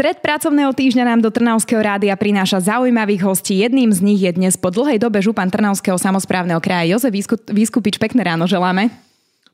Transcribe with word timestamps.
Stred 0.00 0.24
pracovného 0.24 0.72
týždňa 0.72 1.04
nám 1.12 1.20
do 1.20 1.28
Trnavského 1.28 1.76
rádia 1.76 2.16
prináša 2.16 2.56
zaujímavých 2.64 3.20
hostí. 3.20 3.60
Jedným 3.60 3.92
z 3.92 4.00
nich 4.00 4.24
je 4.24 4.32
dnes 4.32 4.56
po 4.56 4.72
dlhej 4.72 4.96
dobe 4.96 5.20
župan 5.20 5.52
Trnavského 5.52 6.00
samozprávneho 6.00 6.56
kraja 6.56 6.96
Jozef 6.96 7.12
Vyskupič. 7.52 8.00
Pekné 8.00 8.24
ráno 8.24 8.48
želáme. 8.48 9.09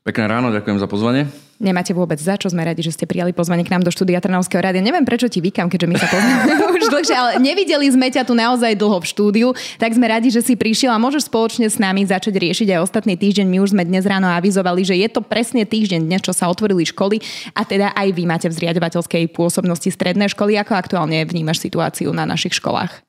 Pekné 0.07 0.23
ráno, 0.23 0.55
ďakujem 0.55 0.79
za 0.79 0.87
pozvanie. 0.87 1.27
Nemáte 1.59 1.91
vôbec 1.91 2.15
za 2.15 2.39
čo, 2.39 2.47
sme 2.47 2.63
radi, 2.63 2.79
že 2.79 2.95
ste 2.95 3.03
prijali 3.03 3.35
pozvanie 3.35 3.67
k 3.67 3.75
nám 3.75 3.83
do 3.83 3.91
štúdia 3.91 4.23
Trnavského 4.23 4.63
rádia. 4.63 4.79
Neviem, 4.79 5.03
prečo 5.03 5.27
ti 5.27 5.43
vykam, 5.43 5.67
keďže 5.67 5.87
my 5.89 5.95
sa 5.99 6.07
poznáme 6.07 6.51
už 6.79 6.87
dlhšie, 6.87 7.11
ale 7.17 7.31
nevideli 7.43 7.91
sme 7.91 8.07
ťa 8.07 8.23
tu 8.23 8.31
naozaj 8.31 8.79
dlho 8.79 9.03
v 9.03 9.09
štúdiu, 9.09 9.47
tak 9.75 9.91
sme 9.91 10.07
radi, 10.07 10.31
že 10.31 10.39
si 10.39 10.55
prišiel 10.55 10.95
a 10.95 11.01
môžeš 11.01 11.27
spoločne 11.27 11.67
s 11.67 11.75
nami 11.75 12.07
začať 12.07 12.39
riešiť 12.39 12.77
aj 12.77 12.87
ostatný 12.87 13.19
týždeň. 13.19 13.51
My 13.51 13.59
už 13.59 13.75
sme 13.75 13.83
dnes 13.83 14.07
ráno 14.07 14.31
avizovali, 14.31 14.87
že 14.87 14.95
je 14.95 15.11
to 15.11 15.19
presne 15.19 15.67
týždeň 15.67 16.07
dnes, 16.07 16.23
čo 16.23 16.31
sa 16.31 16.47
otvorili 16.47 16.87
školy 16.87 17.19
a 17.51 17.67
teda 17.67 17.91
aj 17.91 18.07
vy 18.15 18.23
máte 18.23 18.47
v 18.47 18.55
zriadovateľskej 18.55 19.27
pôsobnosti 19.35 19.91
stredné 19.91 20.31
školy. 20.31 20.55
Ako 20.55 20.71
aktuálne 20.71 21.19
vnímaš 21.27 21.59
situáciu 21.59 22.15
na 22.15 22.23
našich 22.23 22.55
školách? 22.55 23.06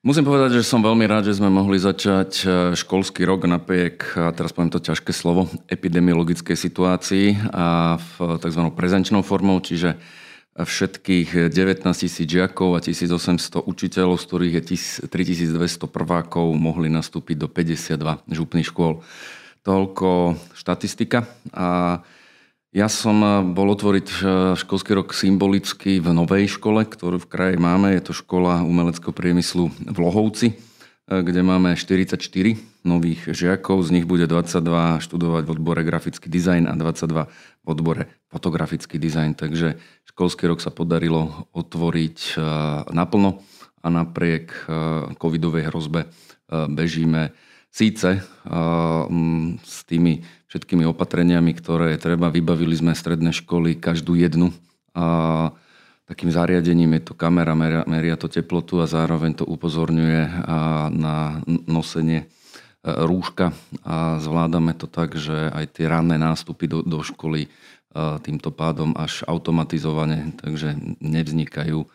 Musím 0.00 0.24
povedať, 0.24 0.56
že 0.56 0.64
som 0.64 0.80
veľmi 0.80 1.04
rád, 1.04 1.28
že 1.28 1.36
sme 1.36 1.52
mohli 1.52 1.76
začať 1.76 2.30
e, 2.40 2.44
školský 2.72 3.28
rok 3.28 3.44
napriek, 3.44 4.16
a 4.16 4.32
teraz 4.32 4.48
poviem 4.48 4.72
to 4.72 4.80
ťažké 4.80 5.12
slovo, 5.12 5.44
epidemiologickej 5.68 6.56
situácii 6.56 7.52
a 7.52 8.00
v 8.00 8.40
tzv. 8.40 8.62
prezenčnou 8.72 9.20
formou, 9.20 9.60
čiže 9.60 10.00
všetkých 10.56 11.52
19 11.52 11.84
tisíc 11.92 12.24
žiakov 12.24 12.76
a 12.76 12.82
1800 12.82 13.60
učiteľov, 13.60 14.16
z 14.16 14.24
ktorých 14.24 14.54
je 14.56 14.62
3200 15.04 15.84
prvákov, 15.84 16.48
mohli 16.56 16.88
nastúpiť 16.88 17.36
do 17.36 17.52
52 17.52 18.24
župných 18.32 18.72
škôl. 18.72 19.04
Toľko 19.68 20.40
štatistika. 20.56 21.28
A 21.52 22.00
ja 22.70 22.86
som 22.86 23.18
eh, 23.22 23.42
bol 23.42 23.74
otvoriť 23.74 24.08
eh, 24.08 24.18
školský 24.54 24.94
rok 24.94 25.10
symbolicky 25.10 25.98
v 25.98 26.14
novej 26.14 26.54
škole, 26.54 26.86
ktorú 26.86 27.18
v 27.18 27.30
kraji 27.30 27.56
máme. 27.58 27.94
Je 27.98 28.02
to 28.10 28.12
škola 28.14 28.62
umeleckého 28.62 29.10
priemyslu 29.10 29.74
v 29.74 29.98
Lohovci, 29.98 30.54
eh, 30.54 31.20
kde 31.22 31.42
máme 31.42 31.74
44 31.74 32.22
nových 32.86 33.26
žiakov. 33.34 33.82
Z 33.82 33.90
nich 33.90 34.06
bude 34.06 34.30
22 34.30 35.02
študovať 35.02 35.42
v 35.44 35.50
odbore 35.50 35.82
grafický 35.82 36.30
dizajn 36.30 36.70
a 36.70 36.74
22 36.78 37.26
v 37.60 37.66
odbore 37.66 38.02
fotografický 38.30 39.02
dizajn. 39.02 39.34
Takže 39.34 39.74
školský 40.14 40.46
rok 40.46 40.62
sa 40.62 40.70
podarilo 40.70 41.50
otvoriť 41.52 42.40
naplno 42.88 43.42
a 43.84 43.88
napriek 43.92 44.64
covidovej 45.20 45.68
hrozbe 45.68 46.08
bežíme 46.48 47.36
síce 47.70 48.20
s 49.62 49.76
tými 49.86 50.26
všetkými 50.50 50.82
opatreniami, 50.90 51.54
ktoré 51.54 51.94
treba. 51.96 52.26
Vybavili 52.26 52.74
sme 52.74 52.92
stredné 52.92 53.30
školy, 53.30 53.78
každú 53.78 54.18
jednu. 54.18 54.50
A 54.98 55.54
takým 56.10 56.34
zariadením 56.34 56.98
je 56.98 57.02
to 57.06 57.14
kamera, 57.14 57.54
meria, 57.54 57.86
meria 57.86 58.18
to 58.18 58.26
teplotu 58.26 58.82
a 58.82 58.90
zároveň 58.90 59.38
to 59.38 59.44
upozorňuje 59.46 60.42
na 60.90 61.38
nosenie 61.70 62.26
e, 62.26 62.26
rúška 62.82 63.54
a 63.86 64.18
zvládame 64.18 64.74
to 64.74 64.90
tak, 64.90 65.14
že 65.14 65.54
aj 65.54 65.78
tie 65.78 65.86
ranné 65.86 66.18
nástupy 66.18 66.66
do, 66.66 66.82
do 66.82 67.06
školy 67.06 67.46
e, 67.46 67.48
týmto 68.26 68.50
pádom 68.50 68.90
až 68.98 69.22
automatizovane, 69.30 70.34
takže 70.42 70.74
nevznikajú 70.98 71.86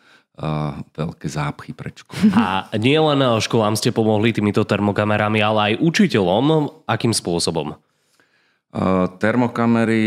veľké 0.92 1.26
zápchy 1.26 1.72
pred 1.72 1.96
školou. 1.96 2.28
A 2.36 2.68
nie 2.76 2.96
len 3.00 3.20
školám 3.40 3.74
ste 3.76 3.92
pomohli 3.92 4.36
týmito 4.36 4.62
termokamerami, 4.68 5.40
ale 5.40 5.60
aj 5.72 5.80
učiteľom. 5.80 6.44
Akým 6.84 7.16
spôsobom? 7.16 7.76
Termokamery 9.16 10.04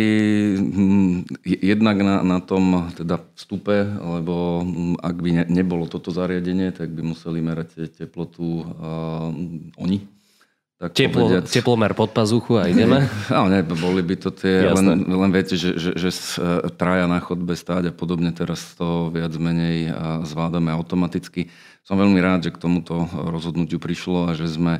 hm, 0.62 1.26
jednak 1.42 1.98
na, 2.06 2.22
na 2.22 2.38
tom 2.38 2.94
teda 2.94 3.18
vstupe, 3.34 3.82
lebo 3.98 4.62
hm, 4.62 5.02
ak 5.02 5.16
by 5.18 5.30
ne, 5.42 5.44
nebolo 5.50 5.90
toto 5.90 6.14
zariadenie, 6.14 6.70
tak 6.70 6.94
by 6.94 7.02
museli 7.02 7.42
merať 7.42 7.90
teplotu 7.90 8.62
uh, 8.62 9.34
oni. 9.82 10.06
Tak 10.80 10.96
Teplo, 10.96 11.28
povediac, 11.28 11.44
teplomer 11.52 11.92
pod 11.92 12.16
pazuchu 12.16 12.56
a 12.56 12.72
ideme? 12.72 13.04
Áno, 13.36 13.52
ne, 13.52 13.60
boli 13.68 14.00
by 14.00 14.16
to 14.16 14.32
tie, 14.32 14.64
len, 14.64 15.04
len 15.04 15.32
viete, 15.36 15.60
že, 15.60 15.76
že, 15.76 15.92
že 16.00 16.08
e, 16.40 16.72
traja 16.72 17.04
na 17.04 17.20
chodbe 17.20 17.52
stáť 17.52 17.92
a 17.92 17.94
podobne, 17.94 18.32
teraz 18.32 18.80
to 18.80 19.12
viac 19.12 19.36
menej 19.36 19.92
zvládame 20.24 20.72
automaticky. 20.72 21.52
Som 21.84 22.00
veľmi 22.00 22.24
rád, 22.24 22.48
že 22.48 22.56
k 22.56 22.64
tomuto 22.64 23.12
rozhodnutiu 23.12 23.76
prišlo 23.76 24.32
a 24.32 24.40
že 24.40 24.48
sme 24.48 24.80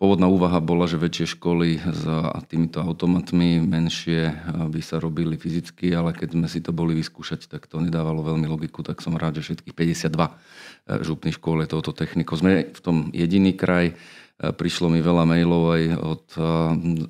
Pôvodná 0.00 0.32
úvaha 0.32 0.64
bola, 0.64 0.88
že 0.88 0.96
väčšie 0.96 1.36
školy 1.36 1.76
s 1.76 2.08
týmito 2.48 2.80
automatmi, 2.80 3.60
menšie 3.60 4.32
by 4.72 4.80
sa 4.80 4.96
robili 4.96 5.36
fyzicky, 5.36 5.92
ale 5.92 6.16
keď 6.16 6.40
sme 6.40 6.48
si 6.48 6.64
to 6.64 6.72
boli 6.72 6.96
vyskúšať, 6.96 7.44
tak 7.44 7.68
to 7.68 7.84
nedávalo 7.84 8.24
veľmi 8.24 8.48
logiku, 8.48 8.80
tak 8.80 9.04
som 9.04 9.12
rád, 9.20 9.44
že 9.44 9.52
všetkých 9.52 9.76
52 9.76 10.08
e, 10.08 10.32
župných 11.04 11.36
škôl 11.36 11.60
je 11.60 11.68
touto 11.68 11.92
technikou. 11.92 12.32
Sme 12.32 12.72
v 12.72 12.80
tom 12.80 13.12
jediný 13.12 13.52
kraj, 13.52 13.92
e, 13.92 13.94
prišlo 14.40 14.88
mi 14.88 15.04
veľa 15.04 15.28
mailov 15.28 15.62
aj 15.76 15.82
od 16.00 16.26
e, 16.32 16.42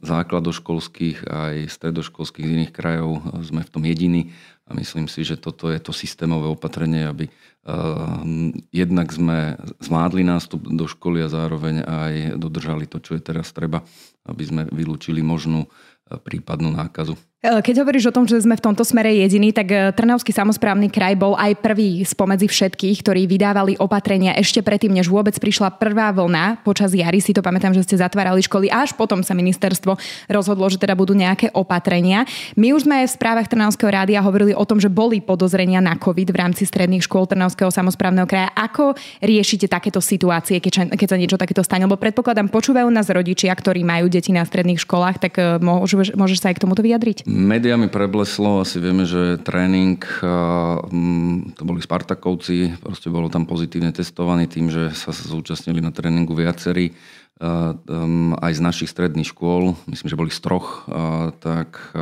základoškolských, 0.03 1.31
aj 1.31 1.57
stredoškolských 1.71 2.47
z 2.47 2.55
iných 2.59 2.73
krajov. 2.75 3.23
Sme 3.47 3.63
v 3.63 3.73
tom 3.73 3.87
jediní 3.87 4.35
a 4.67 4.75
myslím 4.75 5.07
si, 5.07 5.23
že 5.23 5.39
toto 5.39 5.71
je 5.71 5.79
to 5.79 5.95
systémové 5.95 6.51
opatrenie, 6.51 7.07
aby 7.07 7.31
Ehm, 7.61 8.57
jednak 8.73 9.13
sme 9.13 9.61
zvládli 9.85 10.25
nástup 10.25 10.65
do 10.65 10.89
školy 10.89 11.21
a 11.21 11.29
zároveň 11.29 11.85
aj 11.85 12.15
dodržali 12.41 12.89
to, 12.89 13.05
čo 13.05 13.21
je 13.21 13.23
teraz 13.23 13.53
treba, 13.53 13.85
aby 14.25 14.43
sme 14.49 14.63
vylúčili 14.73 15.21
možnú 15.21 15.69
e, 15.69 16.17
prípadnú 16.17 16.73
nákazu. 16.73 17.21
E, 17.41 17.65
keď 17.65 17.81
hovoríš 17.81 18.13
o 18.13 18.17
tom, 18.17 18.29
že 18.29 18.37
sme 18.37 18.53
v 18.53 18.61
tomto 18.61 18.85
smere 18.85 19.17
jediní, 19.17 19.49
tak 19.49 19.73
e, 19.73 19.97
Trnavský 19.97 20.29
samozprávny 20.29 20.93
kraj 20.93 21.17
bol 21.17 21.33
aj 21.41 21.57
prvý 21.65 22.05
spomedzi 22.05 22.45
všetkých, 22.45 23.01
ktorí 23.01 23.25
vydávali 23.25 23.81
opatrenia 23.81 24.37
ešte 24.37 24.61
predtým, 24.61 24.93
než 24.93 25.09
vôbec 25.09 25.33
prišla 25.41 25.73
prvá 25.81 26.13
vlna. 26.13 26.61
Počas 26.61 26.93
jary 26.93 27.17
si 27.25 27.33
to 27.33 27.41
pamätám, 27.41 27.73
že 27.73 27.89
ste 27.89 27.97
zatvárali 27.97 28.45
školy, 28.45 28.69
až 28.69 28.93
potom 28.93 29.25
sa 29.25 29.33
ministerstvo 29.33 29.97
rozhodlo, 30.29 30.69
že 30.69 30.77
teda 30.77 30.93
budú 30.93 31.17
nejaké 31.17 31.49
opatrenia. 31.57 32.29
My 32.61 32.77
už 32.77 32.85
sme 32.85 33.09
v 33.09 33.09
správach 33.09 33.49
Trnavského 33.49 33.89
rádia 33.89 34.21
hovorili 34.21 34.53
o 34.53 34.69
tom, 34.69 34.77
že 34.77 34.93
boli 34.93 35.25
podozrenia 35.25 35.81
na 35.81 35.97
COVID 35.97 36.29
v 36.29 36.37
rámci 36.37 36.69
stredných 36.69 37.09
škôl 37.09 37.25
Trnavského 37.25 37.73
samozprávneho 37.73 38.29
kraja. 38.29 38.53
Ako 38.53 38.93
riešite 39.25 39.65
takéto 39.65 40.05
situácie, 40.05 40.61
keď, 40.61 40.93
sa 40.93 41.17
niečo 41.17 41.41
takéto 41.41 41.65
stane? 41.65 41.89
Lebo 41.89 41.97
predpokladám, 41.97 42.53
počúvajú 42.53 42.93
nás 42.93 43.09
rodičia, 43.09 43.57
ktorí 43.57 43.81
majú 43.81 44.13
deti 44.13 44.29
na 44.29 44.45
stredných 44.45 44.85
školách, 44.85 45.17
tak 45.17 45.41
e, 45.41 45.57
môžeš, 45.57 46.13
môžeš 46.21 46.39
sa 46.45 46.53
aj 46.53 46.61
k 46.61 46.63
tomuto 46.69 46.85
vyjadriť? 46.85 47.30
Mediami 47.31 47.87
prebleslo, 47.87 48.67
asi 48.67 48.83
vieme, 48.83 49.07
že 49.07 49.39
tréning, 49.39 50.03
mm, 50.03 51.55
to 51.55 51.63
boli 51.63 51.79
Spartakovci, 51.79 52.83
proste 52.83 53.07
bolo 53.07 53.31
tam 53.31 53.47
pozitívne 53.47 53.95
testovaný 53.95 54.51
tým, 54.51 54.67
že 54.67 54.91
sa 54.91 55.15
zúčastnili 55.15 55.79
na 55.79 55.95
tréningu 55.95 56.35
viacerí 56.35 56.91
mm, 57.39 58.35
aj 58.35 58.53
z 58.59 58.61
našich 58.61 58.91
stredných 58.91 59.31
škôl, 59.31 59.79
myslím, 59.87 60.09
že 60.11 60.19
boli 60.19 60.35
z 60.35 60.43
troch, 60.43 60.91
tak 61.39 61.95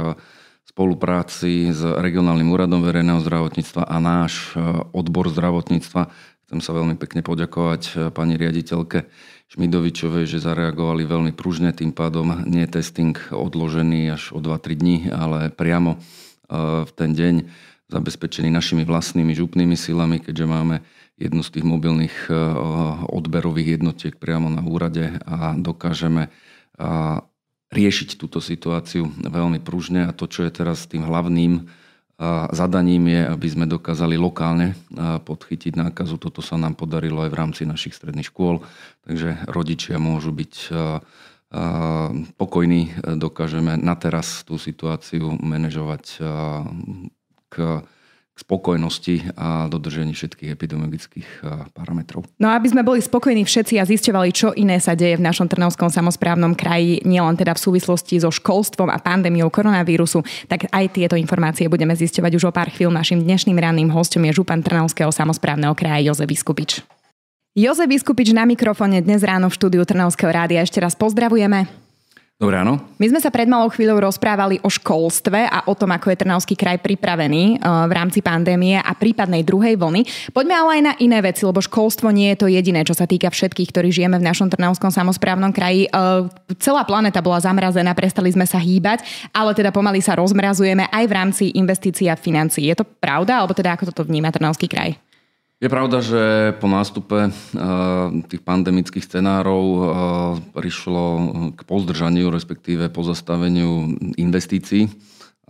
spolupráci 0.65 1.77
s 1.77 1.85
regionálnym 1.85 2.49
úradom 2.49 2.81
verejného 2.81 3.21
zdravotníctva 3.21 3.85
a 3.85 3.97
náš 4.01 4.57
odbor 4.97 5.29
zdravotníctva. 5.29 6.09
Chcem 6.49 6.65
sa 6.65 6.73
veľmi 6.73 6.97
pekne 6.97 7.21
poďakovať 7.21 8.09
pani 8.17 8.41
riaditeľke 8.41 9.05
Šmidovičovej, 9.53 10.25
že 10.25 10.41
zareagovali 10.41 11.05
veľmi 11.05 11.33
pružne, 11.37 11.77
tým 11.77 11.93
pádom 11.93 12.41
nie 12.49 12.65
testing 12.65 13.13
odložený 13.29 14.17
až 14.17 14.33
o 14.33 14.41
2-3 14.41 14.81
dní, 14.81 14.97
ale 15.13 15.53
priamo 15.53 15.97
e, 15.97 15.99
v 16.89 16.91
ten 16.97 17.13
deň 17.13 17.35
zabezpečený 17.93 18.49
našimi 18.49 18.89
vlastnými 18.89 19.37
župnými 19.37 19.77
silami, 19.77 20.25
keďže 20.25 20.49
máme 20.49 20.81
jednu 21.21 21.45
z 21.45 21.61
tých 21.61 21.69
mobilných 21.69 22.17
e, 22.29 22.33
odberových 23.13 23.77
jednotiek 23.77 24.17
priamo 24.17 24.49
na 24.49 24.65
úrade 24.65 25.21
a 25.29 25.53
dokážeme 25.53 26.33
riešiť 27.69 28.17
túto 28.17 28.41
situáciu 28.41 29.05
veľmi 29.21 29.61
pružne. 29.61 30.09
A 30.09 30.17
to, 30.17 30.25
čo 30.25 30.49
je 30.49 30.53
teraz 30.55 30.89
tým 30.89 31.05
hlavným 31.05 31.69
zadaním 32.51 33.15
je, 33.15 33.23
aby 33.31 33.47
sme 33.47 33.71
dokázali 33.71 34.19
lokálne 34.19 34.75
podchytiť 35.23 35.79
nákazu. 35.79 36.19
Toto 36.19 36.43
sa 36.43 36.59
nám 36.59 36.75
podarilo 36.75 37.23
aj 37.23 37.31
v 37.31 37.39
rámci 37.39 37.63
našich 37.63 37.95
stredných 37.95 38.35
škôl, 38.35 38.67
takže 39.07 39.47
rodičia 39.47 40.03
môžu 40.03 40.35
byť 40.35 40.55
pokojní, 42.35 42.83
dokážeme 43.17 43.79
na 43.79 43.95
teraz 43.95 44.43
tú 44.43 44.59
situáciu 44.59 45.39
manažovať 45.39 46.21
k 47.49 47.55
spokojnosti 48.39 49.35
a 49.35 49.67
dodržení 49.67 50.15
všetkých 50.15 50.55
epidemiologických 50.55 51.29
parametrov. 51.75 52.23
No 52.39 52.55
aby 52.55 52.71
sme 52.71 52.87
boli 52.87 53.03
spokojní 53.03 53.43
všetci 53.43 53.83
a 53.83 53.85
zisťovali, 53.85 54.31
čo 54.31 54.55
iné 54.55 54.79
sa 54.79 54.95
deje 54.95 55.19
v 55.19 55.27
našom 55.27 55.51
Trnavskom 55.51 55.91
samozprávnom 55.91 56.55
kraji, 56.55 57.03
nielen 57.03 57.35
teda 57.35 57.59
v 57.59 57.63
súvislosti 57.67 58.23
so 58.23 58.31
školstvom 58.31 58.95
a 58.95 59.03
pandémiou 59.03 59.51
koronavírusu, 59.51 60.23
tak 60.47 60.71
aj 60.71 60.95
tieto 60.95 61.19
informácie 61.19 61.67
budeme 61.67 61.99
zisťovať 61.99 62.33
už 62.39 62.47
o 62.47 62.55
pár 62.55 62.71
chvíľ. 62.71 62.95
Našim 62.95 63.19
dnešným 63.19 63.59
ranným 63.59 63.91
hostom 63.91 64.23
je 64.23 64.39
župan 64.39 64.63
Trnavského 64.63 65.11
samozprávneho 65.11 65.75
kraja 65.75 66.15
Jozef 66.15 66.31
Vyskupič. 66.31 66.87
Jozef 67.59 67.91
Vyskupič 67.91 68.31
na 68.31 68.47
mikrofóne 68.47 69.03
dnes 69.03 69.27
ráno 69.27 69.51
v 69.51 69.57
štúdiu 69.59 69.83
Trnavského 69.83 70.31
rádia. 70.31 70.63
Ešte 70.63 70.79
raz 70.79 70.95
pozdravujeme. 70.95 71.88
Dobre, 72.39 72.55
áno. 72.55 72.79
My 73.03 73.11
sme 73.11 73.19
sa 73.19 73.35
pred 73.35 73.51
malou 73.51 73.67
chvíľou 73.67 73.99
rozprávali 73.99 74.63
o 74.63 74.71
školstve 74.71 75.51
a 75.51 75.67
o 75.67 75.75
tom, 75.75 75.91
ako 75.91 76.15
je 76.15 76.23
Trnavský 76.23 76.55
kraj 76.55 76.79
pripravený 76.79 77.59
eh, 77.59 77.67
v 77.67 77.91
rámci 77.91 78.23
pandémie 78.23 78.79
a 78.79 78.95
prípadnej 78.95 79.43
druhej 79.43 79.75
vlny. 79.75 80.31
Poďme 80.31 80.55
ale 80.55 80.71
aj 80.79 80.83
na 80.87 80.95
iné 81.03 81.19
veci, 81.19 81.43
lebo 81.43 81.59
školstvo 81.59 82.15
nie 82.15 82.31
je 82.31 82.39
to 82.39 82.47
jediné, 82.47 82.87
čo 82.87 82.95
sa 82.95 83.11
týka 83.11 83.27
všetkých, 83.27 83.75
ktorí 83.75 83.91
žijeme 83.91 84.23
v 84.23 84.29
našom 84.31 84.55
Trnavskom 84.55 84.95
samozprávnom 84.95 85.51
kraji. 85.51 85.91
Eh, 85.91 86.31
celá 86.63 86.87
planeta 86.87 87.19
bola 87.19 87.43
zamrazená, 87.43 87.91
prestali 87.99 88.31
sme 88.31 88.47
sa 88.47 88.63
hýbať, 88.63 89.03
ale 89.35 89.51
teda 89.59 89.75
pomaly 89.75 89.99
sa 89.99 90.15
rozmrazujeme 90.15 90.87
aj 90.95 91.05
v 91.11 91.17
rámci 91.19 91.45
investícií 91.59 92.07
a 92.07 92.15
financií. 92.15 92.71
Je 92.71 92.79
to 92.79 92.87
pravda, 92.87 93.43
alebo 93.43 93.51
teda 93.51 93.75
ako 93.75 93.91
toto 93.91 94.07
vníma 94.07 94.31
Trnavský 94.31 94.71
kraj? 94.71 94.95
Je 95.59 95.67
pravda, 95.67 95.99
že 95.99 96.55
po 96.63 96.71
nástupe 96.71 97.19
eh, 97.19 97.33
tých 98.31 98.43
pandemických 98.47 99.03
scenárov 99.03 99.65
eh, 99.67 99.83
prišlo 100.55 101.05
k 101.59 101.61
pozdržaniu, 101.67 102.31
respektíve 102.31 102.95
pozastaveniu 102.95 103.99
investícií 104.15 104.87
eh, 104.87 104.93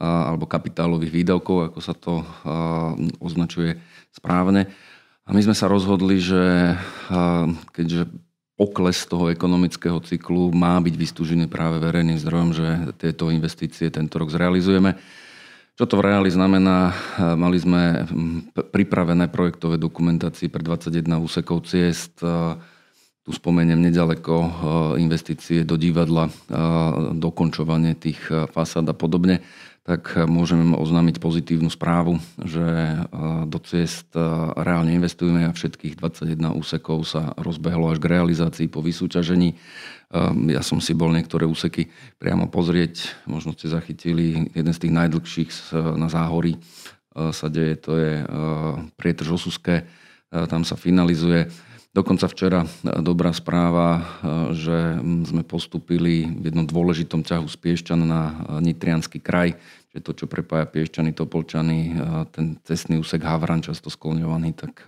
alebo 0.01 0.49
kapitálových 0.49 1.13
výdavkov, 1.13 1.57
ako 1.73 1.81
sa 1.85 1.93
to 1.93 2.25
označuje 3.21 3.77
správne. 4.09 4.73
A 5.29 5.37
my 5.37 5.45
sme 5.45 5.53
sa 5.53 5.69
rozhodli, 5.69 6.25
že 6.25 6.73
keďže 7.77 8.09
pokles 8.57 9.05
toho 9.05 9.29
ekonomického 9.29 10.01
cyklu 10.01 10.57
má 10.57 10.81
byť 10.81 10.95
vystúžený 10.97 11.53
práve 11.53 11.85
verejným 11.85 12.17
zdrojom, 12.17 12.57
že 12.57 12.67
tieto 12.97 13.29
investície 13.29 13.93
tento 13.93 14.17
rok 14.17 14.33
zrealizujeme 14.33 14.97
čo 15.79 15.87
to 15.87 15.95
v 15.95 16.11
reáli 16.11 16.27
znamená? 16.27 16.91
Mali 17.39 17.55
sme 17.55 18.03
pripravené 18.51 19.31
projektové 19.31 19.79
dokumentácie 19.79 20.51
pre 20.51 20.59
21 20.59 21.23
úsekov 21.23 21.71
ciest. 21.71 22.19
Tu 23.29 23.37
spomeniem 23.37 23.77
nedaleko 23.77 24.49
investície 24.97 25.61
do 25.61 25.77
divadla, 25.77 26.33
dokončovanie 27.13 27.93
tých 27.93 28.25
fasád 28.57 28.89
a 28.89 28.97
podobne 28.97 29.45
tak 29.85 30.17
môžeme 30.25 30.77
oznámiť 30.77 31.21
pozitívnu 31.21 31.69
správu, 31.69 32.17
že 32.41 32.65
do 33.45 33.61
ciest 33.61 34.09
reálne 34.57 34.97
investujeme 34.97 35.45
a 35.45 35.53
všetkých 35.53 36.01
21 36.01 36.57
úsekov 36.57 37.05
sa 37.05 37.37
rozbehlo 37.37 37.93
až 37.93 38.01
k 38.01 38.17
realizácii 38.17 38.69
po 38.73 38.81
vysúťažení. 38.81 39.57
Ja 40.49 40.65
som 40.65 40.81
si 40.81 40.97
bol 40.97 41.13
niektoré 41.13 41.45
úseky 41.45 41.93
priamo 42.17 42.49
pozrieť, 42.49 43.13
možno 43.29 43.53
ste 43.53 43.69
zachytili 43.69 44.49
jeden 44.57 44.73
z 44.73 44.89
tých 44.89 44.97
najdlhších 44.97 45.77
na 46.01 46.09
záhorí 46.09 46.57
sa 47.13 47.53
deje, 47.53 47.77
to 47.77 47.93
je 47.93 48.25
prietrž 48.97 49.37
Osuské, 49.37 49.85
tam 50.33 50.65
sa 50.65 50.81
finalizuje. 50.81 51.68
Dokonca 51.97 52.29
včera 52.29 52.69
dobrá 52.85 53.33
správa, 53.33 54.05
že 54.53 55.01
sme 55.03 55.43
postupili 55.43 56.29
v 56.29 56.53
jednom 56.53 56.69
dôležitom 56.69 57.25
ťahu 57.25 57.49
z 57.49 57.57
Piešťan 57.59 58.01
na 58.05 58.23
Nitrianský 58.61 59.19
kraj, 59.19 59.57
že 59.91 60.05
to, 60.05 60.13
čo 60.13 60.31
prepája 60.31 60.69
Piešťany, 60.69 61.17
Topolčany, 61.17 61.97
ten 62.31 62.61
cestný 62.69 63.01
úsek 63.01 63.25
Havran, 63.25 63.65
často 63.65 63.89
skloňovaný, 63.89 64.53
tak 64.53 64.85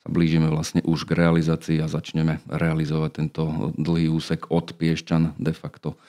sa 0.00 0.08
blížime 0.08 0.48
vlastne 0.48 0.80
už 0.80 1.04
k 1.04 1.20
realizácii 1.22 1.76
a 1.84 1.92
začneme 1.92 2.40
realizovať 2.48 3.10
tento 3.20 3.76
dlhý 3.76 4.08
úsek 4.08 4.48
od 4.48 4.72
Piešťan 4.72 5.36
de 5.36 5.52
facto 5.52 6.00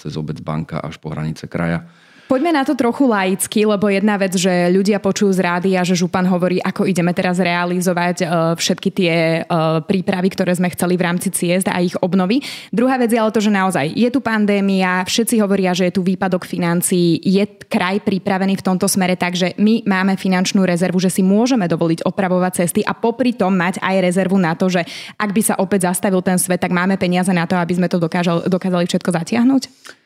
cez 0.00 0.16
obec 0.16 0.40
Banka 0.40 0.80
až 0.80 0.96
po 0.96 1.12
hranice 1.12 1.44
kraja. 1.44 1.84
Poďme 2.24 2.56
na 2.56 2.64
to 2.64 2.72
trochu 2.72 3.04
laicky, 3.04 3.68
lebo 3.68 3.84
jedna 3.92 4.16
vec, 4.16 4.32
že 4.32 4.72
ľudia 4.72 4.96
počujú 4.96 5.28
z 5.36 5.44
rádia, 5.44 5.84
že 5.84 5.92
župan 5.92 6.24
hovorí, 6.24 6.56
ako 6.56 6.88
ideme 6.88 7.12
teraz 7.12 7.36
realizovať 7.36 8.16
uh, 8.24 8.28
všetky 8.56 8.88
tie 8.88 9.14
uh, 9.44 9.84
prípravy, 9.84 10.32
ktoré 10.32 10.56
sme 10.56 10.72
chceli 10.72 10.96
v 10.96 11.04
rámci 11.04 11.28
ciest 11.28 11.68
a 11.68 11.84
ich 11.84 11.92
obnovy. 12.00 12.40
Druhá 12.72 12.96
vec 12.96 13.12
je 13.12 13.20
ale 13.20 13.28
to, 13.28 13.44
že 13.44 13.52
naozaj 13.52 13.92
je 13.92 14.08
tu 14.08 14.24
pandémia, 14.24 15.04
všetci 15.04 15.36
hovoria, 15.44 15.76
že 15.76 15.92
je 15.92 16.00
tu 16.00 16.02
výpadok 16.02 16.48
financií, 16.48 17.20
je 17.20 17.44
kraj 17.68 18.00
pripravený 18.00 18.56
v 18.56 18.66
tomto 18.72 18.88
smere, 18.88 19.20
takže 19.20 19.60
my 19.60 19.84
máme 19.84 20.16
finančnú 20.16 20.64
rezervu, 20.64 20.96
že 21.04 21.12
si 21.12 21.20
môžeme 21.20 21.68
dovoliť 21.68 22.08
opravovať 22.08 22.64
cesty 22.64 22.80
a 22.88 22.96
popri 22.96 23.36
tom 23.36 23.52
mať 23.52 23.84
aj 23.84 24.00
rezervu 24.00 24.40
na 24.40 24.56
to, 24.56 24.72
že 24.72 24.80
ak 25.20 25.28
by 25.28 25.42
sa 25.44 25.60
opäť 25.60 25.92
zastavil 25.92 26.24
ten 26.24 26.40
svet, 26.40 26.64
tak 26.64 26.72
máme 26.72 26.96
peniaze 26.96 27.36
na 27.36 27.44
to, 27.44 27.60
aby 27.60 27.76
sme 27.76 27.92
to 27.92 28.00
dokážali, 28.00 28.48
dokázali 28.48 28.88
všetko 28.88 29.10
zatiahnuť? 29.12 29.64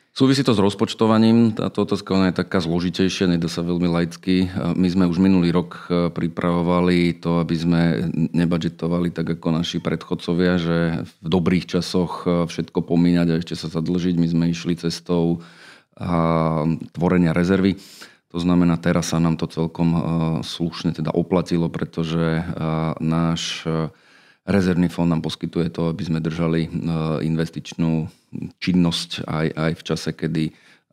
Súvisí 0.09 0.41
to 0.41 0.57
s 0.57 0.59
rozpočtovaním. 0.59 1.53
Táto 1.53 1.85
otázka 1.85 2.33
je 2.33 2.41
taká 2.41 2.59
zložitejšia, 2.59 3.29
nedá 3.29 3.45
sa 3.45 3.61
veľmi 3.61 3.85
laicky. 3.85 4.49
My 4.73 4.89
sme 4.89 5.05
už 5.05 5.21
minulý 5.21 5.53
rok 5.53 5.85
e, 5.85 6.09
pripravovali 6.09 7.21
to, 7.21 7.39
aby 7.39 7.55
sme 7.55 7.81
nebudžetovali 8.33 9.13
tak 9.13 9.37
ako 9.37 9.47
naši 9.53 9.77
predchodcovia, 9.77 10.57
že 10.57 10.77
v 11.23 11.27
dobrých 11.29 11.69
časoch 11.69 12.25
e, 12.25 12.49
všetko 12.49 12.83
pomíňať 12.83 13.27
a 13.29 13.37
ešte 13.37 13.53
sa 13.53 13.69
zadlžiť. 13.69 14.15
My 14.17 14.27
sme 14.27 14.45
išli 14.51 14.75
cestou 14.75 15.45
tvorenia 16.95 17.35
rezervy. 17.35 17.75
To 18.31 18.39
znamená, 18.39 18.79
teraz 18.79 19.11
sa 19.11 19.19
nám 19.19 19.35
to 19.35 19.45
celkom 19.45 19.89
e, 19.93 20.01
slušne 20.41 20.89
teda 20.95 21.13
oplatilo, 21.13 21.69
pretože 21.69 22.43
náš 22.99 23.63
rezervný 24.49 24.89
fond 24.89 25.05
nám 25.05 25.21
poskytuje 25.21 25.69
to, 25.69 25.93
aby 25.93 26.03
sme 26.03 26.19
držali 26.19 26.65
investičnú 27.21 28.09
činnosť 28.57 29.29
aj, 29.29 29.47
aj 29.53 29.71
v 29.77 29.83
čase, 29.85 30.09
kedy 30.17 30.45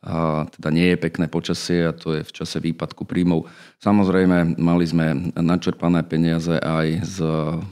a 0.06 0.46
teda 0.46 0.70
nie 0.70 0.94
je 0.94 1.02
pekné 1.02 1.26
počasie 1.26 1.82
a 1.82 1.90
to 1.90 2.14
je 2.14 2.22
v 2.22 2.30
čase 2.30 2.62
výpadku 2.62 3.02
príjmov. 3.02 3.50
Samozrejme, 3.82 4.54
mali 4.54 4.86
sme 4.86 5.34
načerpané 5.34 6.06
peniaze 6.06 6.54
aj 6.62 7.02
z, 7.02 7.16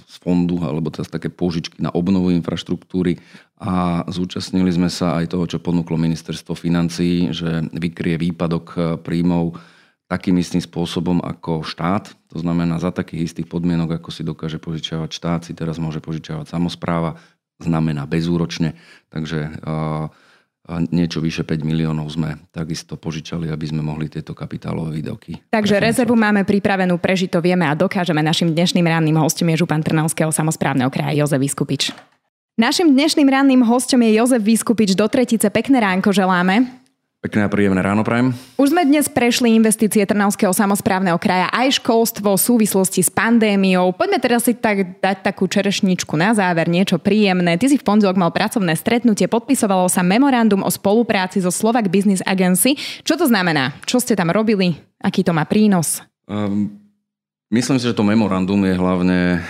z 0.02 0.14
fondu, 0.19 0.58
alebo 0.66 0.90
teraz 0.90 1.06
také 1.06 1.31
pôžičky 1.31 1.78
na 1.78 1.94
obnovu 1.94 2.34
infraštruktúry 2.34 3.22
a 3.62 4.02
zúčastnili 4.10 4.66
sme 4.75 4.90
sa 4.90 5.14
aj 5.22 5.30
toho, 5.30 5.46
čo 5.46 5.62
ponúklo 5.62 5.94
ministerstvo 5.94 6.58
financií, 6.58 7.30
že 7.30 7.70
vykrie 7.70 8.19
výpadok 8.19 8.98
príjmov 9.06 9.54
takým 10.04 10.36
istým 10.36 10.60
spôsobom 10.60 11.24
ako 11.24 11.64
štát. 11.64 12.12
To 12.34 12.38
znamená, 12.38 12.76
za 12.76 12.92
takých 12.92 13.32
istých 13.32 13.48
podmienok, 13.48 13.98
ako 13.98 14.10
si 14.12 14.20
dokáže 14.20 14.60
požičiavať 14.60 15.10
štát, 15.10 15.40
si 15.48 15.56
teraz 15.56 15.80
môže 15.80 16.04
požičiavať 16.04 16.46
samozpráva 16.50 17.16
znamená 17.62 18.04
bezúročne, 18.04 18.74
takže 19.14 19.62
niečo 20.90 21.20
vyše 21.20 21.46
5 21.46 21.60
miliónov 21.60 22.08
sme 22.10 22.40
takisto 22.50 22.96
požičali, 22.98 23.52
aby 23.52 23.64
sme 23.68 23.84
mohli 23.84 24.08
tieto 24.10 24.34
kapitálové 24.34 25.00
výdavky. 25.00 25.52
Takže 25.52 25.76
rezervu 25.78 26.18
máme 26.18 26.42
pripravenú, 26.42 26.98
prežito 26.98 27.38
vieme 27.38 27.68
a 27.68 27.78
dokážeme. 27.78 28.24
Našim 28.24 28.50
dnešným 28.50 28.84
ranným 28.84 29.16
hostom 29.20 29.48
je 29.52 29.60
župan 29.60 29.84
Trnavského 29.84 30.32
samozprávneho 30.34 30.90
kraja 30.90 31.24
Jozef 31.24 31.40
Vyskupič. 31.40 31.92
Našim 32.58 32.90
dnešným 32.90 33.28
ranným 33.28 33.62
hostom 33.62 34.02
je 34.02 34.18
Jozef 34.18 34.42
Vyskupič 34.42 34.98
do 34.98 35.06
Tretice. 35.06 35.46
Pekné 35.52 35.78
ránko 35.78 36.10
želáme. 36.10 36.83
Pekné 37.25 37.41
a 37.41 37.49
príjemné 37.49 37.81
ráno 37.81 38.05
prajem. 38.05 38.37
Už 38.61 38.69
sme 38.69 38.85
dnes 38.85 39.09
prešli 39.09 39.56
investície 39.56 40.05
Trnavského 40.05 40.53
samozprávneho 40.53 41.17
kraja, 41.17 41.49
aj 41.56 41.81
školstvo 41.81 42.37
v 42.37 42.44
súvislosti 42.53 43.00
s 43.00 43.09
pandémiou. 43.09 43.97
Poďme 43.97 44.21
teraz 44.21 44.44
si 44.44 44.53
tak 44.53 45.00
dať 45.00 45.25
takú 45.25 45.49
čerešničku 45.49 46.21
na 46.21 46.37
záver, 46.37 46.69
niečo 46.69 47.00
príjemné. 47.00 47.57
Ty 47.57 47.73
si 47.73 47.81
v 47.81 47.87
pondelok 47.88 48.21
mal 48.21 48.28
pracovné 48.28 48.76
stretnutie, 48.76 49.25
podpisovalo 49.25 49.88
sa 49.88 50.04
memorandum 50.04 50.61
o 50.61 50.69
spolupráci 50.69 51.40
so 51.40 51.49
Slovak 51.49 51.88
Business 51.88 52.21
Agency. 52.28 52.76
Čo 53.09 53.16
to 53.16 53.25
znamená? 53.25 53.73
Čo 53.88 54.04
ste 54.04 54.12
tam 54.12 54.28
robili? 54.28 54.76
Aký 55.00 55.25
to 55.25 55.33
má 55.33 55.49
prínos? 55.49 56.04
Um, 56.28 56.84
Myslím 57.52 57.76
si, 57.76 57.86
že 57.86 57.94
to 57.94 58.02
memorandum 58.02 58.64
je 58.64 58.74
hlavne 58.74 59.44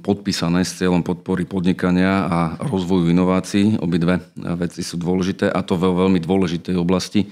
podpísané 0.00 0.64
s 0.64 0.80
cieľom 0.80 1.04
podpory 1.04 1.44
podnikania 1.44 2.24
a 2.26 2.38
rozvoju 2.56 3.12
inovácií. 3.12 3.76
Obidve 3.78 4.18
veci 4.34 4.80
sú 4.80 4.96
dôležité 4.96 5.52
a 5.52 5.60
to 5.60 5.76
ve 5.76 5.86
veľmi 5.86 6.18
dôležitej 6.18 6.74
oblasti. 6.80 7.28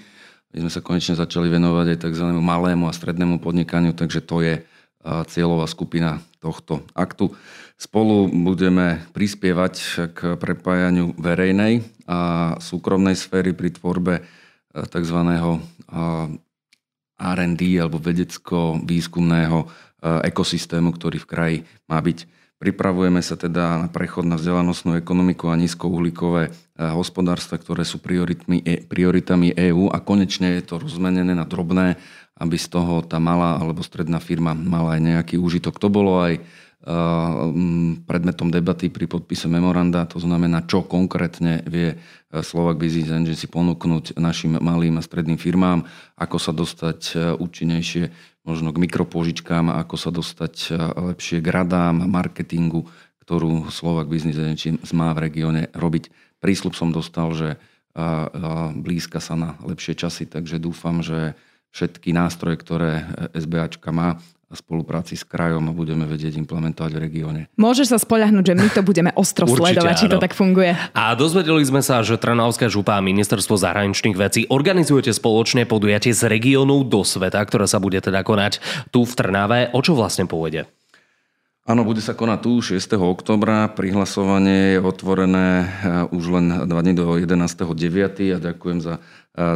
My 0.55 0.63
sme 0.63 0.71
sa 0.73 0.85
konečne 0.85 1.17
začali 1.17 1.49
venovať 1.51 1.97
aj 1.97 1.99
tzv. 2.07 2.29
malému 2.39 2.87
a 2.87 2.97
strednému 2.97 3.41
podnikaniu, 3.41 3.97
takže 3.97 4.21
to 4.23 4.45
je 4.45 4.55
cieľová 5.33 5.65
skupina 5.67 6.21
tohto 6.39 6.85
aktu. 6.93 7.33
Spolu 7.81 8.29
budeme 8.31 9.01
prispievať 9.17 9.75
k 10.13 10.19
prepájaniu 10.37 11.17
verejnej 11.19 11.83
a 12.07 12.55
súkromnej 12.63 13.17
sféry 13.17 13.57
pri 13.57 13.75
tvorbe 13.75 14.23
tzv. 14.73 15.19
R&D 17.19 17.83
alebo 17.83 17.99
vedecko-výskumného 17.99 19.59
eh, 19.67 19.69
ekosystému, 20.31 20.95
ktorý 20.95 21.19
v 21.19 21.29
kraji 21.29 21.59
má 21.91 21.99
byť. 21.99 22.39
Pripravujeme 22.59 23.23
sa 23.23 23.39
teda 23.39 23.87
na 23.87 23.89
prechod 23.91 24.27
na 24.27 24.35
vzdelanostnú 24.35 24.99
ekonomiku 24.99 25.51
a 25.51 25.59
nízkouhlíkové 25.59 26.43
eh, 26.47 26.53
hospodárstva, 26.95 27.59
ktoré 27.59 27.83
sú 27.83 27.99
e, 27.99 28.83
prioritami 28.83 29.55
EÚ 29.55 29.91
a 29.91 29.99
konečne 30.03 30.59
je 30.59 30.63
to 30.67 30.79
rozmenené 30.79 31.35
na 31.35 31.47
drobné, 31.47 31.99
aby 32.39 32.57
z 32.59 32.71
toho 32.71 33.03
tá 33.03 33.19
malá 33.19 33.59
alebo 33.59 33.83
stredná 33.83 34.23
firma 34.23 34.55
mala 34.55 34.95
aj 34.95 35.03
nejaký 35.03 35.35
úžitok. 35.39 35.83
To 35.83 35.91
bolo 35.91 36.23
aj 36.23 36.39
predmetom 38.07 38.55
debaty 38.55 38.87
pri 38.87 39.11
podpise 39.11 39.51
memoranda, 39.51 40.07
to 40.07 40.23
znamená, 40.23 40.63
čo 40.63 40.87
konkrétne 40.87 41.67
vie 41.67 41.99
Slovak 42.31 42.79
Business 42.79 43.11
Agency 43.11 43.51
ponúknuť 43.51 44.15
našim 44.15 44.57
malým 44.63 44.97
a 44.97 45.03
stredným 45.03 45.43
firmám, 45.43 45.83
ako 46.15 46.39
sa 46.39 46.55
dostať 46.55 47.35
účinnejšie 47.37 48.15
možno 48.47 48.71
k 48.71 48.81
mikropožičkám, 48.81 49.75
ako 49.75 49.97
sa 49.99 50.15
dostať 50.15 50.79
lepšie 50.97 51.43
k 51.43 51.49
radám, 51.51 52.07
marketingu, 52.07 52.87
ktorú 53.27 53.69
Slovak 53.75 54.07
Business 54.09 54.39
Agency 54.39 54.79
má 54.95 55.13
v 55.13 55.29
regióne 55.29 55.69
robiť. 55.75 56.09
Prísľub 56.39 56.79
som 56.79 56.95
dostal, 56.95 57.35
že 57.35 57.59
blízka 58.79 59.19
sa 59.19 59.35
na 59.35 59.59
lepšie 59.67 59.99
časy. 59.99 60.31
Takže 60.31 60.63
dúfam, 60.63 61.03
že 61.03 61.35
všetky 61.75 62.15
nástroje, 62.15 62.57
ktoré 62.57 63.05
SBAčka 63.35 63.91
má, 63.93 64.23
a 64.49 64.57
spolupráci 64.57 65.13
s 65.13 65.29
krajom 65.29 65.61
a 65.69 65.77
budeme 65.77 66.09
vedieť 66.09 66.41
implementovať 66.41 66.97
v 66.97 67.01
regióne. 67.05 67.41
Môžeš 67.61 67.93
sa 67.93 67.99
spoľahnúť, 68.01 68.45
že 68.49 68.55
my 68.57 68.69
to 68.73 68.81
budeme 68.81 69.13
ostro 69.13 69.45
Určite, 69.45 69.77
sledovať, 69.77 69.93
áno. 69.93 70.01
či 70.01 70.07
to 70.09 70.17
tak 70.17 70.33
funguje. 70.33 70.73
A 70.97 71.13
dozvedeli 71.13 71.61
sme 71.69 71.85
sa, 71.85 72.01
že 72.01 72.17
Trnavská 72.17 72.73
župa 72.73 72.97
a 72.97 73.05
ministerstvo 73.05 73.61
zahraničných 73.61 74.17
vecí 74.17 74.49
organizujete 74.49 75.13
spoločné 75.13 75.69
podujatie 75.69 76.17
z 76.17 76.33
regiónu 76.33 76.81
do 76.89 77.05
sveta, 77.05 77.45
ktoré 77.45 77.69
sa 77.69 77.77
bude 77.77 78.01
teda 78.01 78.25
konať 78.25 78.65
tu 78.89 79.05
v 79.05 79.13
Trnave. 79.13 79.69
O 79.77 79.85
čo 79.85 79.93
vlastne 79.93 80.25
povede? 80.25 80.65
Áno, 81.69 81.85
bude 81.85 82.01
sa 82.01 82.17
konať 82.17 82.39
tu 82.41 82.65
6. 82.65 82.97
oktobra. 82.97 83.69
Prihlasovanie 83.69 84.73
je 84.73 84.79
otvorené 84.81 85.69
eh, 85.69 85.69
už 86.09 86.25
len 86.33 86.47
dva 86.65 86.81
dní 86.81 86.97
do 86.97 87.13
11.9. 87.13 88.33
a 88.33 88.39
ďakujem 88.41 88.81
za 88.81 89.05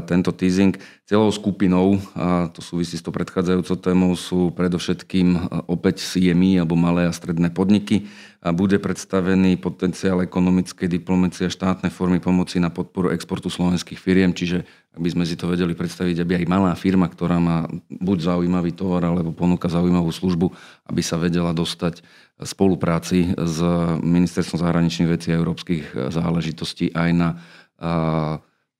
tento 0.07 0.31
teasing. 0.31 0.79
Celou 1.03 1.29
skupinou, 1.35 1.99
a 2.15 2.49
to 2.55 2.63
súvisí 2.63 2.95
s 2.95 3.03
to 3.03 3.11
predchádzajúcou 3.11 3.77
témou, 3.83 4.15
sú 4.15 4.55
predovšetkým 4.55 5.59
opäť 5.67 6.01
CMI 6.01 6.63
alebo 6.63 6.79
malé 6.79 7.11
a 7.11 7.13
stredné 7.13 7.51
podniky. 7.51 8.07
A 8.43 8.55
bude 8.55 8.79
predstavený 8.79 9.59
potenciál 9.59 10.23
ekonomickej 10.23 10.87
diplomácie 10.87 11.47
a 11.47 11.53
štátne 11.53 11.91
formy 11.91 12.19
pomoci 12.23 12.59
na 12.63 12.71
podporu 12.71 13.11
exportu 13.11 13.51
slovenských 13.51 13.99
firiem, 13.99 14.35
čiže 14.35 14.67
aby 14.93 15.09
sme 15.09 15.25
si 15.25 15.41
to 15.41 15.49
vedeli 15.49 15.73
predstaviť, 15.73 16.21
aby 16.21 16.33
aj 16.45 16.47
malá 16.53 16.73
firma, 16.77 17.09
ktorá 17.09 17.41
má 17.41 17.65
buď 17.89 18.29
zaujímavý 18.29 18.77
tovar 18.77 19.09
alebo 19.09 19.33
ponúka 19.33 19.73
zaujímavú 19.73 20.13
službu, 20.13 20.53
aby 20.85 21.01
sa 21.01 21.17
vedela 21.17 21.57
dostať 21.57 22.05
spolupráci 22.45 23.33
s 23.33 23.59
Ministerstvom 24.05 24.61
zahraničných 24.61 25.09
vecí 25.09 25.33
a 25.33 25.41
európskych 25.41 26.13
záležitostí 26.13 26.93
aj 26.93 27.11
na 27.17 27.29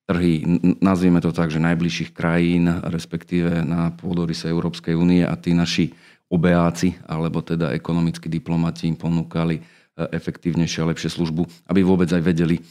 trhy, 0.05 0.45
nazvieme 0.83 1.25
to 1.25 1.33
tak, 1.33 1.49
že 1.49 1.63
najbližších 1.63 2.13
krajín, 2.13 2.69
respektíve 2.69 3.65
na 3.65 3.95
pôdorise 3.95 4.51
Európskej 4.51 4.93
únie 4.93 5.25
a 5.25 5.33
tí 5.41 5.57
naši 5.57 5.97
obeáci, 6.33 6.97
alebo 7.05 7.45
teda 7.45 7.77
ekonomickí 7.77 8.33
diplomati 8.33 8.89
im 8.89 8.97
ponúkali 8.97 9.61
e, 9.61 9.63
efektívnejšie 10.17 10.81
a 10.81 10.89
lepšie 10.89 11.13
službu, 11.13 11.45
aby 11.69 11.85
vôbec 11.85 12.09
aj 12.09 12.25
vedeli 12.25 12.57
e, 12.57 12.63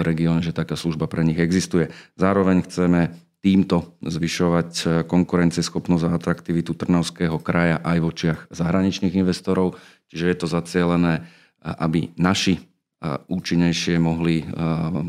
región, 0.00 0.40
že 0.40 0.56
taká 0.56 0.72
služba 0.72 1.04
pre 1.04 1.20
nich 1.20 1.36
existuje. 1.36 1.92
Zároveň 2.16 2.64
chceme 2.64 3.12
týmto 3.44 4.00
zvyšovať 4.00 4.70
e, 4.72 4.84
konkurencieschopnosť 5.04 6.04
a 6.08 6.16
atraktivitu 6.16 6.72
Trnavského 6.72 7.36
kraja 7.44 7.84
aj 7.84 7.98
v 8.00 8.08
očiach 8.08 8.40
zahraničných 8.48 9.12
investorov. 9.20 9.76
Čiže 10.08 10.24
je 10.24 10.36
to 10.40 10.48
zacielené, 10.48 11.28
aby 11.60 12.08
naši 12.16 12.69
účinnejšie 13.00 13.96
mohli 13.96 14.44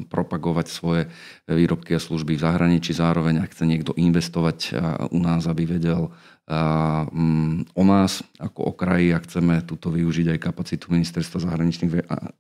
propagovať 0.08 0.68
svoje 0.72 1.12
výrobky 1.44 1.92
a 1.92 2.00
služby 2.00 2.40
v 2.40 2.44
zahraničí. 2.48 2.96
Zároveň, 2.96 3.44
ak 3.44 3.52
chce 3.52 3.68
niekto 3.68 3.92
investovať 4.00 4.80
u 5.12 5.20
nás, 5.20 5.44
aby 5.44 5.68
vedel 5.68 6.08
mm, 6.48 7.76
o 7.76 7.84
nás 7.84 8.24
ako 8.40 8.72
o 8.72 8.74
kraji 8.76 9.12
a 9.12 9.20
chceme 9.20 9.60
túto 9.68 9.92
využiť 9.92 10.32
aj 10.32 10.40
kapacitu 10.40 10.88
Ministerstva 10.88 11.44
zahraničných 11.44 11.92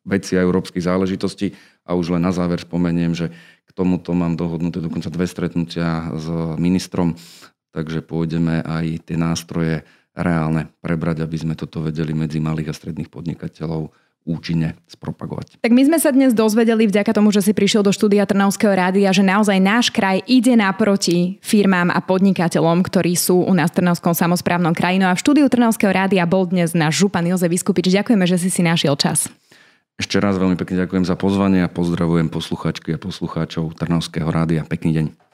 vecí 0.08 0.39
a 0.39 0.43
európskych 0.43 0.88
záležitostí. 0.88 1.51
A 1.84 2.00
už 2.00 2.15
len 2.15 2.24
na 2.24 2.31
záver 2.31 2.63
spomeniem, 2.63 3.12
že 3.12 3.36
k 3.67 3.72
tomuto 3.75 4.15
mám 4.15 4.39
dohodnuté 4.39 4.79
dokonca 4.79 5.12
dve 5.12 5.27
stretnutia 5.27 6.15
s 6.15 6.27
ministrom, 6.60 7.20
takže 7.75 8.00
pôjdeme 8.03 8.63
aj 8.63 9.03
tie 9.03 9.20
nástroje 9.20 9.84
reálne 10.15 10.72
prebrať, 10.84 11.24
aby 11.24 11.38
sme 11.39 11.55
toto 11.55 11.84
vedeli 11.84 12.12
medzi 12.12 12.39
malých 12.39 12.72
a 12.72 12.75
stredných 12.75 13.08
podnikateľov 13.08 14.11
účinne 14.32 14.80
spropagovať. 14.88 15.60
Tak 15.60 15.76
my 15.76 15.84
sme 15.84 16.00
sa 16.00 16.16
dnes 16.16 16.32
dozvedeli 16.32 16.88
vďaka 16.88 17.12
tomu, 17.12 17.36
že 17.36 17.44
si 17.44 17.52
prišiel 17.52 17.84
do 17.84 17.92
štúdia 17.92 18.24
Trnavského 18.24 18.72
rádia, 18.72 19.12
že 19.12 19.28
naozaj 19.28 19.60
náš 19.60 19.92
kraj 19.92 20.24
ide 20.24 20.56
naproti 20.56 21.36
firmám 21.44 21.92
a 21.92 22.00
podnikateľom, 22.00 22.80
ktorí 22.88 23.20
sú 23.20 23.44
u 23.44 23.52
nás 23.52 23.76
v 23.76 23.84
Trnavskom 23.84 24.16
samozprávnom 24.16 24.72
krajinu. 24.72 25.12
A 25.12 25.14
v 25.14 25.22
štúdiu 25.22 25.52
Trnavského 25.52 25.92
rádia 25.92 26.24
bol 26.24 26.48
dnes 26.48 26.72
náš 26.72 27.04
župan 27.04 27.28
Jozef 27.28 27.52
Vyskupič. 27.52 27.92
Ďakujeme, 27.92 28.24
že 28.24 28.40
si 28.40 28.48
si 28.48 28.64
našiel 28.64 28.96
čas. 28.96 29.28
Ešte 30.00 30.18
raz 30.18 30.40
veľmi 30.40 30.58
pekne 30.58 30.82
ďakujem 30.82 31.06
za 31.06 31.14
pozvanie 31.14 31.62
a 31.62 31.70
pozdravujem 31.70 32.32
posluchačky 32.32 32.96
a 32.96 32.98
poslucháčov 32.98 33.76
Trnavského 33.78 34.26
rádia. 34.32 34.66
Pekný 34.66 34.98
deň. 34.98 35.31